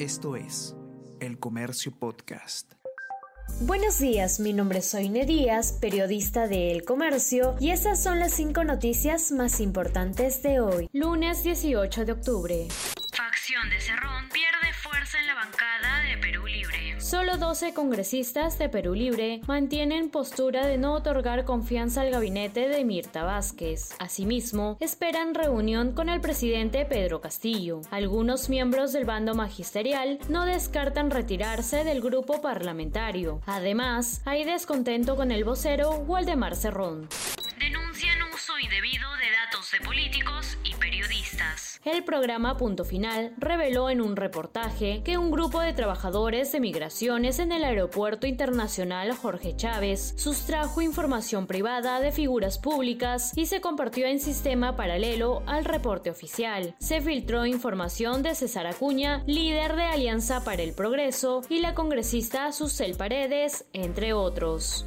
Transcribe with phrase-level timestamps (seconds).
[0.00, 0.74] Esto es
[1.20, 2.72] El Comercio Podcast.
[3.60, 8.32] Buenos días, mi nombre es Soine Díaz, periodista de El Comercio, y estas son las
[8.32, 12.68] cinco noticias más importantes de hoy, lunes 18 de octubre.
[13.12, 16.89] Facción de Cerrón pierde fuerza en la bancada de Perú Libre.
[17.10, 22.84] Solo 12 congresistas de Perú Libre mantienen postura de no otorgar confianza al gabinete de
[22.84, 23.96] Mirta Vázquez.
[23.98, 27.80] Asimismo, esperan reunión con el presidente Pedro Castillo.
[27.90, 33.40] Algunos miembros del bando magisterial no descartan retirarse del grupo parlamentario.
[33.44, 37.08] Además, hay descontento con el vocero Waldemar Cerrón.
[37.58, 40.56] Denuncian uso indebido de datos de políticos
[41.84, 47.38] El programa Punto Final reveló en un reportaje que un grupo de trabajadores de migraciones
[47.38, 54.06] en el Aeropuerto Internacional Jorge Chávez sustrajo información privada de figuras públicas y se compartió
[54.06, 56.74] en sistema paralelo al reporte oficial.
[56.78, 62.52] Se filtró información de César Acuña, líder de Alianza para el Progreso, y la congresista
[62.52, 64.84] Susel Paredes, entre otros.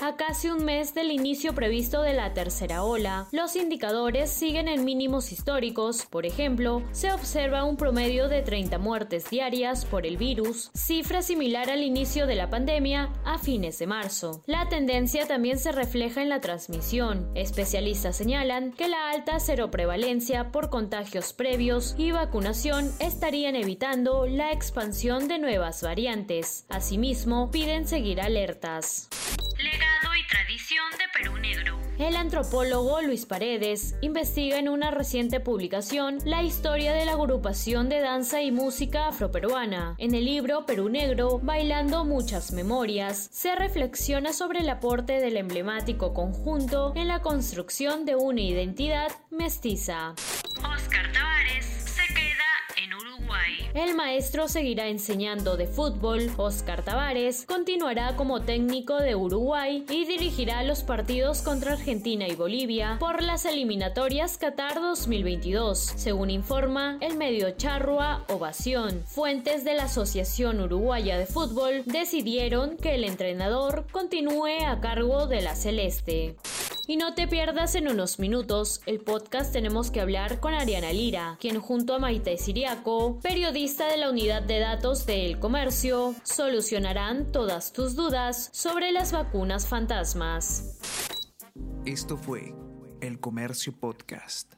[0.00, 4.84] A casi un mes del inicio previsto de la tercera ola, los indicadores siguen en
[4.84, 6.06] mínimos históricos.
[6.06, 11.70] Por ejemplo, se observa un promedio de 30 muertes diarias por el virus, cifra similar
[11.70, 14.42] al inicio de la pandemia a fines de marzo.
[14.46, 17.30] La tendencia también se refleja en la transmisión.
[17.34, 25.28] Especialistas señalan que la alta seroprevalencia por contagios previos y vacunación estarían evitando la expansión
[25.28, 26.66] de nuevas variantes.
[26.68, 29.08] Asimismo, piden seguir alertas.
[30.76, 31.78] De Perú Negro.
[31.98, 38.00] El antropólogo Luis Paredes investiga en una reciente publicación la historia de la agrupación de
[38.00, 39.94] danza y música afroperuana.
[39.96, 46.12] En el libro Perú Negro, Bailando Muchas Memorias, se reflexiona sobre el aporte del emblemático
[46.12, 50.14] conjunto en la construcción de una identidad mestiza.
[50.58, 51.85] Oscar Tavares
[53.74, 56.30] El maestro seguirá enseñando de fútbol.
[56.38, 62.96] Oscar Tavares continuará como técnico de Uruguay y dirigirá los partidos contra Argentina y Bolivia
[62.98, 69.02] por las eliminatorias Qatar 2022, según informa el medio Charrua Ovación.
[69.06, 75.42] Fuentes de la Asociación Uruguaya de Fútbol decidieron que el entrenador continúe a cargo de
[75.42, 76.36] la Celeste.
[76.88, 81.36] Y no te pierdas en unos minutos el podcast Tenemos que hablar con Ariana Lira,
[81.40, 87.32] quien junto a Maite Siriaco, periodista de la unidad de datos de El Comercio, solucionarán
[87.32, 90.78] todas tus dudas sobre las vacunas fantasmas.
[91.84, 92.54] Esto fue
[93.00, 94.54] El Comercio Podcast.